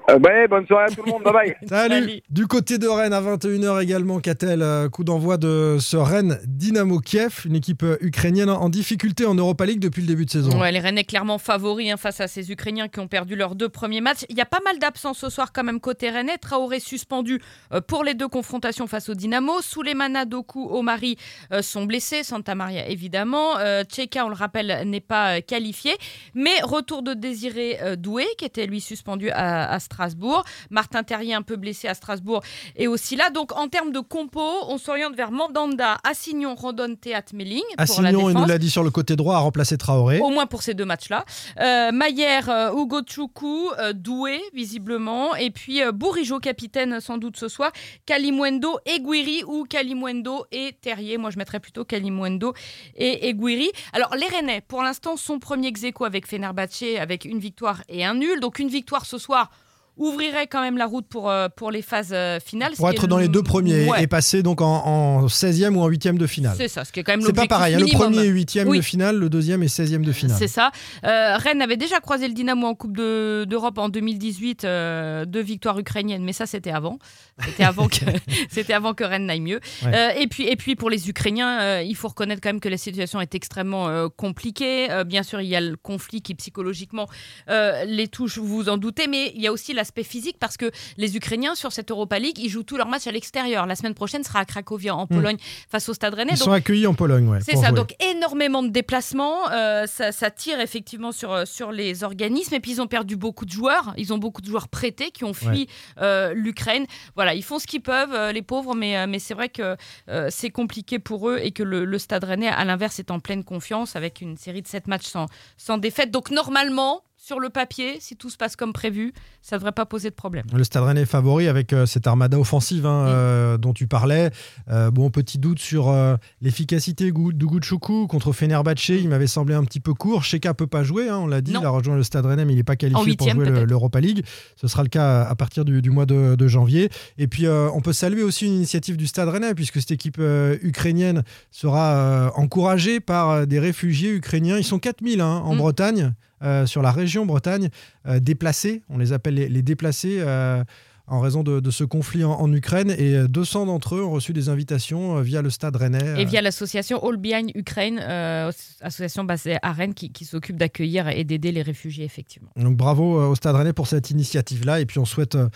euh, 0.09 0.19
ouais, 0.19 0.47
bonne 0.47 0.65
soirée 0.65 0.85
à 0.85 0.95
tout 0.95 1.03
le 1.05 1.11
monde, 1.11 1.23
bye 1.23 1.33
bye. 1.33 1.55
Salut. 1.67 1.93
Salut. 1.93 2.21
Du 2.29 2.47
côté 2.47 2.77
de 2.77 2.87
Rennes 2.87 3.13
à 3.13 3.21
21h 3.21 3.81
également, 3.81 4.19
Catel, 4.19 4.61
euh, 4.61 4.89
coup 4.89 5.03
d'envoi 5.03 5.37
de 5.37 5.77
ce 5.79 5.97
Rennes 5.97 6.39
Dynamo 6.45 6.99
Kiev, 6.99 7.41
une 7.45 7.55
équipe 7.55 7.83
euh, 7.83 7.97
ukrainienne 8.01 8.49
en 8.49 8.69
difficulté 8.69 9.25
en 9.25 9.35
Europa 9.35 9.65
League 9.65 9.79
depuis 9.79 10.01
le 10.01 10.07
début 10.07 10.25
de 10.25 10.31
saison. 10.31 10.59
Ouais, 10.59 10.71
les 10.71 10.79
Rennais 10.79 11.03
clairement 11.03 11.37
favoris 11.37 11.91
hein, 11.91 11.97
face 11.97 12.21
à 12.21 12.27
ces 12.27 12.51
Ukrainiens 12.51 12.87
qui 12.87 12.99
ont 12.99 13.07
perdu 13.07 13.35
leurs 13.35 13.55
deux 13.55 13.69
premiers 13.69 14.01
matchs. 14.01 14.25
Il 14.29 14.37
y 14.37 14.41
a 14.41 14.45
pas 14.45 14.59
mal 14.65 14.79
d'absents 14.79 15.13
ce 15.13 15.29
soir 15.29 15.51
quand 15.53 15.63
même 15.63 15.79
côté 15.79 16.09
Rennais. 16.09 16.37
Traoré 16.37 16.79
suspendu 16.79 17.41
euh, 17.73 17.81
pour 17.81 18.03
les 18.03 18.13
deux 18.13 18.27
confrontations 18.27 18.87
face 18.87 19.09
au 19.09 19.13
Dynamo. 19.13 19.61
Souleymana 19.61 20.25
Doku, 20.25 20.67
Omari 20.71 21.17
sont 21.61 21.85
blessés. 21.85 22.23
Santa 22.23 22.55
Maria 22.55 22.87
évidemment. 22.89 23.55
Tcheka, 23.83 24.25
on 24.25 24.29
le 24.29 24.35
rappelle, 24.35 24.83
n'est 24.85 24.99
pas 24.99 25.41
qualifié. 25.41 25.91
Mais 26.33 26.61
retour 26.63 27.03
de 27.03 27.13
Désiré 27.13 27.77
Doué 27.97 28.25
qui 28.37 28.45
était 28.45 28.65
lui 28.65 28.81
suspendu 28.81 29.29
à, 29.31 29.69
à 29.71 29.79
Strasbourg. 29.91 30.43
Martin 30.69 31.03
Terrier 31.03 31.33
un 31.33 31.41
peu 31.41 31.57
blessé 31.57 31.87
à 31.87 31.93
Strasbourg 31.93 32.41
et 32.75 32.87
aussi 32.87 33.15
là. 33.15 33.29
Donc 33.29 33.51
en 33.57 33.67
termes 33.67 33.91
de 33.91 33.99
compo, 33.99 34.41
on 34.67 34.77
s'oriente 34.77 35.15
vers 35.15 35.31
Mandanda, 35.31 35.97
Assignon, 36.03 36.55
Rondon, 36.55 36.95
Théâtre, 36.95 37.33
Melling. 37.35 37.63
Assignon, 37.77 38.29
il 38.29 38.37
nous 38.37 38.45
l'a 38.45 38.57
dit 38.57 38.69
sur 38.69 38.83
le 38.83 38.89
côté 38.89 39.15
droit, 39.15 39.35
a 39.35 39.39
remplacé 39.39 39.77
Traoré. 39.77 40.19
Au 40.19 40.29
moins 40.29 40.45
pour 40.45 40.61
ces 40.61 40.73
deux 40.73 40.85
matchs-là. 40.85 41.25
Euh, 41.59 41.91
Maillère, 41.91 42.49
euh, 42.49 42.71
Hugo 42.73 43.01
Choukou, 43.05 43.69
euh, 43.79 43.93
Doué, 43.93 44.41
visiblement. 44.53 45.35
Et 45.35 45.51
puis 45.51 45.81
euh, 45.81 45.91
Bourigeau, 45.91 46.39
capitaine, 46.39 46.99
sans 46.99 47.17
doute 47.17 47.37
ce 47.37 47.47
soir. 47.47 47.71
Kalimwendo, 48.05 48.79
Eguiri 48.85 49.43
ou 49.45 49.65
Kalimwendo 49.65 50.45
et 50.51 50.73
Terrier. 50.81 51.17
Moi, 51.17 51.31
je 51.31 51.37
mettrais 51.37 51.59
plutôt 51.59 51.83
Kalimwendo 51.83 52.53
et 52.95 53.29
Eguiri. 53.29 53.69
Alors, 53.93 54.15
les 54.15 54.27
Rennais, 54.27 54.61
pour 54.61 54.83
l'instant, 54.83 55.17
sont 55.17 55.39
premiers 55.39 55.67
ex 55.67 55.83
avec 56.01 56.27
Fenerbahçe, 56.27 56.97
avec 56.99 57.25
une 57.25 57.39
victoire 57.39 57.83
et 57.89 58.05
un 58.05 58.15
nul. 58.15 58.39
Donc, 58.39 58.59
une 58.59 58.69
victoire 58.69 59.05
ce 59.05 59.17
soir. 59.17 59.51
Ouvrirait 59.97 60.47
quand 60.47 60.61
même 60.61 60.77
la 60.77 60.85
route 60.85 61.05
pour, 61.07 61.29
euh, 61.29 61.47
pour 61.55 61.69
les 61.71 61.81
phases 61.81 62.11
euh, 62.11 62.39
finales. 62.43 62.73
Pour 62.75 62.89
être 62.89 63.07
dans 63.07 63.17
les 63.17 63.25
le- 63.25 63.31
deux 63.31 63.43
premiers 63.43 63.87
Ouais, 63.87 64.03
et 64.03 64.07
passer 64.07 64.41
donc 64.41 64.61
en, 64.61 64.85
en 64.85 65.27
16e 65.27 65.75
ou 65.75 65.81
en 65.81 65.89
8e 65.89 66.17
de 66.17 66.25
finale. 66.27 66.55
C'est 66.57 66.67
ça, 66.67 66.85
ce 66.85 66.91
qui 66.91 66.99
est 66.99 67.03
quand 67.03 67.11
même 67.13 67.21
C'est 67.21 67.33
pas 67.33 67.45
pareil, 67.47 67.75
hein, 67.75 67.79
le 67.79 67.87
premier 67.87 68.19
est 68.25 68.29
8e 68.31 68.67
Oui. 68.67 68.77
de 68.77 68.83
finale, 68.83 69.17
le 69.17 69.29
deuxième 69.29 69.61
est 69.63 69.67
16e 69.67 70.03
de 70.03 70.11
finale. 70.11 70.37
C'est 70.39 70.47
ça. 70.47 70.71
Euh, 71.05 71.37
Rennes 71.37 71.61
avait 71.61 71.77
déjà 71.77 71.99
croisé 71.99 72.27
le 72.27 72.33
Dynamo 72.33 72.67
en 72.67 72.75
Coupe 72.75 72.95
de- 72.97 73.45
d'Europe 73.47 73.77
en 73.77 73.89
2018, 73.89 74.63
euh, 74.65 75.25
deux 75.25 75.41
victoires 75.41 75.77
ukrainiennes, 75.77 76.23
mais 76.23 76.33
ça 76.33 76.45
c'était 76.45 76.71
avant. 76.71 76.97
C'était 77.45 77.63
avant 77.63 77.87
que 77.89 78.05
c'était 78.49 78.73
avant 78.73 78.93
que 78.93 79.03
Rennes 79.03 79.25
n'aille 79.25 79.41
mieux. 79.41 79.59
Ouais. 79.83 79.91
Euh, 79.93 80.09
et 80.19 80.27
puis 80.27 80.47
et 80.47 80.55
puis 80.55 80.75
pour 80.75 80.89
les 80.89 81.09
Ukrainiens, 81.09 81.81
il 81.81 81.95
faut 81.95 82.07
reconnaître 82.07 82.41
quand 82.41 82.49
même 82.49 82.59
que 82.59 82.69
la 82.69 82.77
situation 82.77 83.21
est 83.21 83.35
extrêmement 83.35 84.09
compliquée. 84.09 84.87
Bien 85.05 85.23
sûr, 85.23 85.41
il 85.41 85.47
y 85.47 85.55
a 85.55 85.61
le 85.61 85.75
conflit 85.75 86.21
qui 86.21 86.33
psychologiquement 86.35 87.07
les 87.47 88.07
touche, 88.07 88.37
vous 88.37 88.47
vous 88.47 88.69
en 88.69 88.77
doutez, 88.77 89.07
mais 89.07 89.31
il 89.35 89.41
y 89.41 89.47
a 89.47 89.51
aussi 89.51 89.73
l'aspect 89.81 90.03
physique 90.03 90.37
parce 90.39 90.57
que 90.57 90.71
les 90.97 91.17
Ukrainiens 91.17 91.55
sur 91.55 91.71
cette 91.71 91.91
Europa 91.91 92.19
League, 92.19 92.37
ils 92.39 92.49
jouent 92.49 92.63
tous 92.63 92.77
leurs 92.77 92.87
matchs 92.87 93.07
à 93.07 93.11
l'extérieur. 93.11 93.65
La 93.65 93.75
semaine 93.75 93.93
prochaine 93.95 94.23
sera 94.23 94.39
à 94.39 94.45
Cracovie 94.45 94.91
en 94.91 95.07
Pologne 95.07 95.37
face 95.69 95.89
au 95.89 95.93
Stade 95.93 96.13
Rennais. 96.13 96.33
Ils 96.33 96.39
Donc, 96.39 96.45
sont 96.45 96.51
accueillis 96.51 96.87
en 96.87 96.93
Pologne, 96.93 97.27
ouais. 97.27 97.39
c'est 97.41 97.57
ça, 97.57 97.69
jouer. 97.69 97.77
donc 97.77 97.95
énormément 98.03 98.63
de 98.63 98.69
déplacements, 98.69 99.49
euh, 99.51 99.87
ça, 99.87 100.11
ça 100.11 100.29
tire 100.31 100.59
effectivement 100.59 101.11
sur, 101.11 101.31
euh, 101.31 101.45
sur 101.45 101.71
les 101.71 102.03
organismes, 102.03 102.53
et 102.55 102.59
puis 102.59 102.71
ils 102.71 102.81
ont 102.81 102.87
perdu 102.87 103.15
beaucoup 103.15 103.45
de 103.45 103.51
joueurs, 103.51 103.93
ils 103.97 104.13
ont 104.13 104.17
beaucoup 104.17 104.41
de 104.41 104.47
joueurs 104.47 104.67
prêtés 104.67 105.11
qui 105.11 105.23
ont 105.23 105.33
fui 105.33 105.67
euh, 105.99 106.33
l'Ukraine. 106.33 106.85
Voilà, 107.15 107.33
ils 107.33 107.43
font 107.43 107.59
ce 107.59 107.67
qu'ils 107.67 107.81
peuvent, 107.81 108.31
les 108.31 108.41
pauvres, 108.41 108.75
mais, 108.75 109.07
mais 109.07 109.19
c'est 109.19 109.33
vrai 109.33 109.49
que 109.49 109.75
euh, 110.09 110.27
c'est 110.29 110.49
compliqué 110.49 110.99
pour 110.99 111.29
eux 111.29 111.39
et 111.41 111.51
que 111.51 111.63
le, 111.63 111.85
le 111.85 111.97
Stade 111.97 112.23
Rennais, 112.23 112.47
à 112.47 112.63
l'inverse, 112.65 112.99
est 112.99 113.11
en 113.11 113.19
pleine 113.19 113.43
confiance 113.43 113.95
avec 113.95 114.21
une 114.21 114.37
série 114.37 114.61
de 114.61 114.67
7 114.67 114.87
matchs 114.87 115.07
sans, 115.07 115.25
sans 115.57 115.77
défaite. 115.77 116.11
Donc 116.11 116.31
normalement, 116.31 117.01
sur 117.31 117.39
le 117.39 117.49
papier, 117.49 117.95
si 118.01 118.17
tout 118.17 118.29
se 118.29 118.35
passe 118.35 118.57
comme 118.57 118.73
prévu, 118.73 119.13
ça 119.41 119.55
ne 119.55 119.59
devrait 119.61 119.71
pas 119.71 119.85
poser 119.85 120.09
de 120.09 120.15
problème. 120.15 120.43
Le 120.53 120.65
Stade 120.65 120.83
Rennais 120.83 121.03
est 121.03 121.05
favori 121.05 121.47
avec 121.47 121.71
euh, 121.71 121.85
cette 121.85 122.05
armada 122.05 122.37
offensive 122.37 122.85
hein, 122.85 123.07
euh, 123.07 123.57
dont 123.57 123.71
tu 123.71 123.87
parlais. 123.87 124.31
Euh, 124.69 124.91
bon, 124.91 125.09
petit 125.09 125.37
doute 125.37 125.59
sur 125.59 125.95
l'efficacité 126.41 127.09
Gouchoukou 127.13 128.07
contre 128.07 128.33
Fenerbahçe. 128.33 128.89
Il 128.89 129.07
m'avait 129.07 129.27
semblé 129.27 129.55
un 129.55 129.63
petit 129.63 129.79
peu 129.79 129.93
court. 129.93 130.25
Sheka 130.25 130.53
peut 130.53 130.67
pas 130.67 130.83
jouer, 130.83 131.07
hein, 131.07 131.19
on 131.19 131.27
l'a 131.27 131.39
dit. 131.39 131.53
Non. 131.53 131.61
Il 131.61 131.65
a 131.65 131.69
rejoint 131.69 131.95
le 131.95 132.03
Stade 132.03 132.25
Rennais, 132.25 132.43
mais 132.43 132.51
il 132.51 132.57
n'est 132.57 132.63
pas 132.63 132.75
qualifié 132.75 133.15
pour 133.15 133.29
jouer 133.29 133.65
l'Europa 133.65 134.01
League. 134.01 134.25
Ce 134.57 134.67
sera 134.67 134.83
le 134.83 134.89
cas 134.89 135.21
à 135.21 135.35
partir 135.35 135.63
du, 135.63 135.81
du 135.81 135.89
mois 135.89 136.05
de, 136.05 136.35
de 136.35 136.47
janvier. 136.49 136.89
Et 137.17 137.27
puis, 137.29 137.47
on 137.47 137.79
peut 137.79 137.93
saluer 137.93 138.23
aussi 138.23 138.45
une 138.45 138.55
initiative 138.55 138.97
du 138.97 139.07
Stade 139.07 139.29
Rennais, 139.29 139.55
puisque 139.55 139.79
cette 139.79 139.91
équipe 139.91 140.19
ukrainienne 140.61 141.23
sera 141.49 142.33
encouragée 142.35 142.99
par 142.99 143.47
des 143.47 143.59
réfugiés 143.59 144.11
ukrainiens. 144.11 144.57
Ils 144.57 144.65
sont 144.65 144.79
4000 144.79 145.21
hein, 145.21 145.41
en 145.45 145.55
Mm. 145.55 145.57
Bretagne, 145.61 146.13
euh, 146.43 146.65
sur 146.65 146.81
la 146.81 146.91
région 146.91 147.25
Bretagne, 147.25 147.69
euh, 148.07 148.19
déplacés. 148.19 148.83
On 148.89 148.97
les 148.97 149.13
appelle 149.13 149.35
les, 149.35 149.49
les 149.49 149.61
déplacés. 149.61 150.17
euh, 150.19 150.63
en 151.07 151.19
raison 151.19 151.43
de, 151.43 151.59
de 151.59 151.71
ce 151.71 151.83
conflit 151.83 152.23
en, 152.23 152.31
en 152.31 152.53
Ukraine. 152.53 152.91
Et 152.97 153.15
euh, 153.15 153.27
200 153.27 153.65
d'entre 153.65 153.95
eux 153.95 154.03
ont 154.03 154.11
reçu 154.11 154.31
des 154.31 154.47
invitations 154.47 155.19
via 155.19 155.41
le 155.41 155.49
stade 155.49 155.75
rennais. 155.75 156.21
Et 156.21 156.23
via 156.23 156.41
l'association 156.41 157.05
All 157.05 157.17
Behind 157.17 157.51
Ukraine, 157.53 157.99
euh, 158.01 158.49
association 158.79 159.25
basée 159.25 159.57
à 159.61 159.73
Rennes 159.73 159.93
qui, 159.93 160.11
qui 160.13 160.23
s'occupe 160.23 160.55
d'accueillir 160.55 161.09
et 161.09 161.25
d'aider 161.25 161.51
les 161.51 161.63
réfugiés, 161.63 162.05
effectivement. 162.05 162.49
Donc 162.55 162.77
bravo 162.77 163.21
au 163.29 163.35
Stade 163.35 163.55
Rennais 163.57 163.73
pour 163.73 163.87
cette 163.87 164.09
initiative-là. 164.09 164.79
Et 164.79 164.85
puis 164.85 164.99
on 164.99 165.05
souhaite 165.05 165.35
euh, 165.35 165.49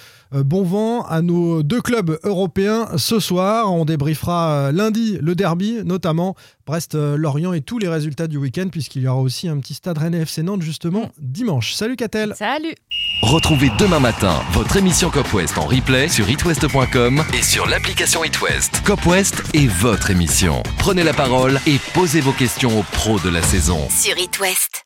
bon 0.43 0.63
vent 0.63 1.03
à 1.05 1.21
nos 1.21 1.63
deux 1.63 1.81
clubs 1.81 2.17
européens 2.23 2.89
ce 2.97 3.21
soir. 3.21 3.71
On 3.71 3.85
débriefera 3.85 4.73
lundi 4.73 5.19
le 5.21 5.35
derby, 5.35 5.77
notamment 5.85 6.35
Brest-Lorient 6.65 7.53
et 7.53 7.61
tous 7.61 7.79
les 7.79 7.87
résultats 7.87 8.27
du 8.27 8.37
week-end, 8.37 8.69
puisqu'il 8.71 9.03
y 9.03 9.07
aura 9.07 9.21
aussi 9.21 9.47
un 9.47 9.59
petit 9.59 9.73
Stade 9.73 9.97
Rennais 9.97 10.21
FC 10.21 10.43
Nantes 10.43 10.61
justement 10.61 11.11
dimanche. 11.19 11.73
Salut 11.73 11.95
Catel 11.95 12.33
Salut 12.35 12.75
Retrouvez 13.21 13.69
demain 13.77 13.99
matin 13.99 14.41
votre 14.51 14.77
émission 14.77 15.09
Cop 15.09 15.31
West 15.33 15.57
en 15.57 15.65
replay 15.65 16.07
sur 16.09 16.29
itwest.com 16.29 17.23
et 17.37 17.41
sur 17.41 17.67
l'application 17.67 18.23
itwest. 18.23 18.81
Cop 18.83 19.05
West 19.05 19.43
est 19.53 19.67
votre 19.67 20.09
émission. 20.11 20.63
Prenez 20.77 21.03
la 21.03 21.13
parole 21.13 21.59
et 21.67 21.77
posez 21.93 22.21
vos 22.21 22.33
questions 22.33 22.79
aux 22.79 22.83
pros 22.83 23.19
de 23.19 23.29
la 23.29 23.41
saison. 23.41 23.87
Sur 23.89 24.17
It 24.17 24.39
West. 24.39 24.85